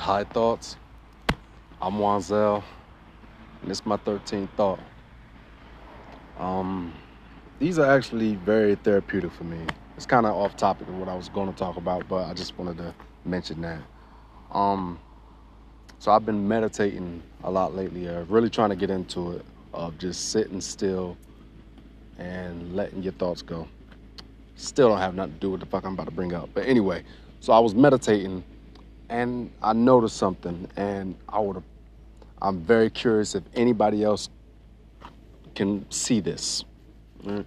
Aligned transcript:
High 0.00 0.24
Thoughts. 0.24 0.76
I'm 1.82 1.98
Wanzel, 1.98 2.64
and 3.60 3.70
it's 3.70 3.84
my 3.84 3.98
13th 3.98 4.48
thought. 4.56 4.80
Um, 6.38 6.94
these 7.58 7.78
are 7.78 7.84
actually 7.84 8.36
very 8.36 8.76
therapeutic 8.76 9.30
for 9.30 9.44
me. 9.44 9.58
It's 9.96 10.06
kind 10.06 10.24
of 10.24 10.34
off 10.34 10.56
topic 10.56 10.88
of 10.88 10.96
what 10.96 11.10
I 11.10 11.14
was 11.14 11.28
going 11.28 11.52
to 11.52 11.58
talk 11.58 11.76
about, 11.76 12.08
but 12.08 12.24
I 12.24 12.32
just 12.32 12.56
wanted 12.56 12.78
to 12.78 12.94
mention 13.26 13.60
that. 13.60 13.82
Um, 14.52 14.98
so 15.98 16.12
I've 16.12 16.24
been 16.24 16.48
meditating 16.48 17.22
a 17.44 17.50
lot 17.50 17.76
lately, 17.76 18.08
uh, 18.08 18.22
really 18.22 18.48
trying 18.48 18.70
to 18.70 18.76
get 18.76 18.88
into 18.88 19.32
it, 19.32 19.44
of 19.74 19.98
just 19.98 20.30
sitting 20.30 20.62
still 20.62 21.18
and 22.16 22.74
letting 22.74 23.02
your 23.02 23.12
thoughts 23.12 23.42
go. 23.42 23.68
Still 24.56 24.88
don't 24.88 24.98
have 24.98 25.14
nothing 25.14 25.34
to 25.34 25.40
do 25.40 25.50
with 25.50 25.60
the 25.60 25.66
fuck 25.66 25.84
I'm 25.84 25.92
about 25.92 26.06
to 26.06 26.10
bring 26.10 26.32
up. 26.32 26.48
But 26.54 26.64
anyway, 26.66 27.04
so 27.40 27.52
I 27.52 27.58
was 27.58 27.74
meditating 27.74 28.44
and 29.10 29.50
I 29.62 29.74
noticed 29.74 30.16
something 30.16 30.68
and 30.76 31.14
I 31.28 31.40
would 31.40 31.62
I'm 32.40 32.60
very 32.60 32.88
curious 32.88 33.34
if 33.34 33.42
anybody 33.54 34.02
else 34.02 34.30
can 35.54 35.84
see 35.90 36.20
this. 36.20 36.64
Right? 37.22 37.44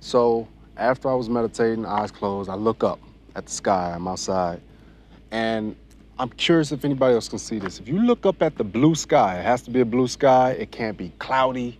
So 0.00 0.48
after 0.78 1.10
I 1.10 1.14
was 1.14 1.28
meditating, 1.28 1.84
eyes 1.84 2.10
closed, 2.10 2.48
I 2.48 2.54
look 2.54 2.82
up 2.82 2.98
at 3.34 3.44
the 3.44 3.52
sky. 3.52 3.92
I'm 3.94 4.08
outside, 4.08 4.62
and 5.30 5.76
I'm 6.18 6.30
curious 6.30 6.72
if 6.72 6.84
anybody 6.86 7.14
else 7.14 7.28
can 7.28 7.38
see 7.38 7.58
this. 7.58 7.78
If 7.78 7.88
you 7.88 8.00
look 8.02 8.24
up 8.24 8.40
at 8.40 8.56
the 8.56 8.64
blue 8.64 8.94
sky, 8.94 9.38
it 9.38 9.42
has 9.42 9.60
to 9.62 9.70
be 9.70 9.80
a 9.80 9.84
blue 9.84 10.08
sky. 10.08 10.52
It 10.52 10.70
can't 10.70 10.96
be 10.96 11.12
cloudy. 11.18 11.78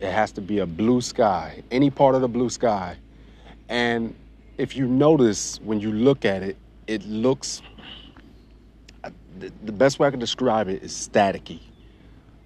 It 0.00 0.10
has 0.10 0.32
to 0.32 0.40
be 0.40 0.58
a 0.58 0.66
blue 0.66 1.00
sky, 1.00 1.62
any 1.70 1.90
part 1.90 2.14
of 2.16 2.20
the 2.20 2.28
blue 2.28 2.50
sky. 2.50 2.96
And 3.68 4.14
if 4.58 4.76
you 4.76 4.86
notice 4.86 5.60
when 5.62 5.80
you 5.80 5.92
look 5.92 6.24
at 6.24 6.42
it, 6.42 6.56
it 6.86 7.06
looks, 7.06 7.62
the 9.64 9.72
best 9.72 9.98
way 9.98 10.08
I 10.08 10.10
can 10.10 10.20
describe 10.20 10.68
it 10.68 10.82
is 10.82 10.92
staticky. 10.92 11.60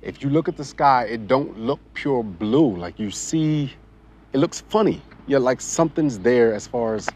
If 0.03 0.23
you 0.23 0.31
look 0.31 0.49
at 0.49 0.57
the 0.57 0.65
sky, 0.65 1.05
it 1.05 1.29
don't 1.29 1.59
look 1.59 1.81
pure 1.95 2.23
blue. 2.23 2.77
Like 2.77 2.99
you 2.99 3.11
see, 3.11 3.73
it 4.33 4.39
looks 4.39 4.61
funny. 4.61 5.03
Yeah, 5.27 5.39
like 5.39 5.61
something's 5.61 6.19
there 6.19 6.55
as 6.55 6.67
far 6.67 6.95
as, 6.95 7.09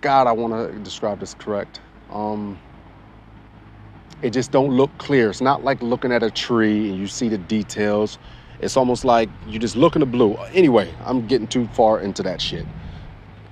God, 0.00 0.26
I 0.26 0.32
want 0.32 0.52
to 0.52 0.78
describe 0.80 1.20
this 1.20 1.34
correct. 1.34 1.80
Um, 2.10 2.58
it 4.22 4.30
just 4.30 4.50
don't 4.50 4.72
look 4.72 4.90
clear. 4.98 5.30
It's 5.30 5.40
not 5.40 5.64
like 5.64 5.80
looking 5.82 6.12
at 6.12 6.22
a 6.22 6.30
tree 6.30 6.90
and 6.90 6.98
you 6.98 7.06
see 7.06 7.28
the 7.28 7.38
details. 7.38 8.18
It's 8.60 8.76
almost 8.76 9.04
like 9.04 9.30
you 9.46 9.58
just 9.58 9.76
look 9.76 9.96
in 9.96 10.00
the 10.00 10.06
blue. 10.06 10.34
Anyway, 10.52 10.92
I'm 11.04 11.26
getting 11.26 11.46
too 11.46 11.66
far 11.68 12.00
into 12.00 12.22
that 12.24 12.40
shit. 12.40 12.66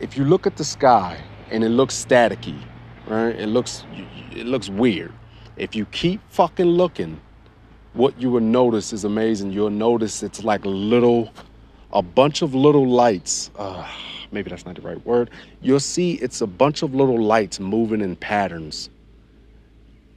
If 0.00 0.16
you 0.16 0.24
look 0.24 0.46
at 0.46 0.56
the 0.56 0.64
sky 0.64 1.18
and 1.50 1.64
it 1.64 1.70
looks 1.70 1.94
staticky, 2.05 2.60
right? 3.06 3.34
It 3.34 3.46
looks 3.46 3.84
it 4.33 4.46
looks 4.46 4.68
weird. 4.68 5.12
If 5.59 5.75
you 5.77 5.87
keep 5.87 6.20
fucking 6.31 6.67
looking, 6.67 7.20
what 7.95 8.20
you 8.20 8.31
will 8.31 8.41
notice 8.41 8.92
is 8.92 9.05
amazing. 9.05 9.53
You'll 9.53 9.70
notice 9.70 10.23
it's 10.23 10.45
like 10.45 10.64
little, 10.64 11.33
a 11.92 12.03
bunch 12.03 12.42
of 12.42 12.55
little 12.55 12.89
lights. 12.89 13.51
Uh, 13.56 13.89
maybe 14.33 14.51
that's 14.51 14.67
not 14.67 14.77
the 14.77 14.83
right 14.83 15.05
word. 15.06 15.31
You'll 15.62 15.81
see 15.81 16.14
it's 16.14 16.41
a 16.41 16.47
bunch 16.47 16.83
of 16.83 16.95
little 16.95 17.20
lights 17.20 17.61
moving 17.61 18.01
in 18.01 18.17
patterns 18.17 18.91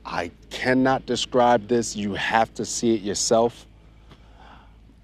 I 0.06 0.32
cannot 0.50 1.06
describe 1.06 1.68
this. 1.68 1.96
You 1.96 2.14
have 2.16 2.54
to 2.56 2.66
see 2.66 2.96
it 2.96 3.02
yourself. 3.02 3.68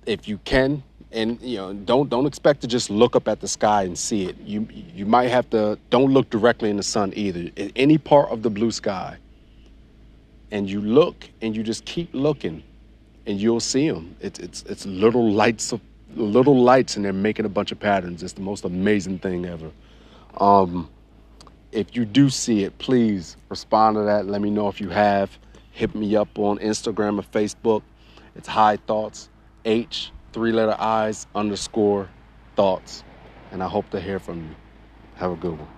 If 0.06 0.28
you 0.28 0.40
can, 0.40 0.84
and 1.12 1.40
you 1.42 1.58
know, 1.58 1.74
don't 1.74 2.10
don't 2.10 2.26
expect 2.26 2.62
to 2.62 2.68
just 2.68 2.90
look 2.90 3.16
up 3.16 3.28
at 3.28 3.40
the 3.40 3.48
sky 3.48 3.84
and 3.84 3.98
see 3.98 4.26
it. 4.26 4.38
You 4.40 4.68
you 4.72 5.06
might 5.06 5.30
have 5.30 5.50
to 5.52 5.78
don't 5.90 6.12
look 6.14 6.30
directly 6.30 6.70
in 6.70 6.78
the 6.78 6.84
sun 6.84 7.14
either. 7.16 7.52
In 7.56 7.72
any 7.76 7.98
part 7.98 8.30
of 8.30 8.44
the 8.44 8.50
blue 8.50 8.72
sky. 8.72 9.18
And 10.52 10.70
you 10.70 10.82
look 10.82 11.30
and 11.42 11.56
you 11.56 11.64
just 11.64 11.86
keep 11.86 12.10
looking 12.14 12.64
and 13.26 13.40
you'll 13.40 13.60
see 13.60 13.90
them. 13.90 14.16
It's 14.22 14.40
it's 14.40 14.64
it's 14.64 14.86
little 14.86 15.32
lights 15.32 15.72
of 15.72 15.82
little 16.16 16.60
lights 16.62 16.96
and 16.96 17.06
they're 17.06 17.14
making 17.14 17.46
a 17.46 17.50
bunch 17.50 17.72
of 17.72 17.80
patterns. 17.80 18.24
It's 18.24 18.34
the 18.34 18.42
most 18.42 18.64
amazing 18.66 19.20
thing 19.20 19.46
ever. 19.46 19.72
Um, 20.38 20.90
if 21.72 21.96
you 21.96 22.06
do 22.06 22.30
see 22.30 22.64
it, 22.64 22.78
please 22.78 23.38
respond 23.50 23.96
to 23.98 24.04
that. 24.04 24.26
Let 24.26 24.42
me 24.42 24.50
know 24.50 24.68
if 24.68 24.80
you 24.80 24.90
have. 24.90 25.38
Hit 25.72 25.94
me 25.94 26.16
up 26.16 26.40
on 26.40 26.58
Instagram 26.60 27.20
or 27.20 27.24
Facebook. 27.24 27.84
It's 28.36 28.48
High 28.48 28.78
Thoughts, 28.78 29.30
H, 29.66 30.12
three 30.32 30.52
letter 30.52 30.76
I's 30.80 31.28
underscore 31.36 32.10
thoughts. 32.56 33.04
And 33.52 33.62
I 33.62 33.68
hope 33.68 33.90
to 33.92 34.00
hear 34.02 34.20
from 34.20 34.40
you. 34.50 34.56
Have 35.16 35.32
a 35.32 35.36
good 35.36 35.58
one. 35.60 35.77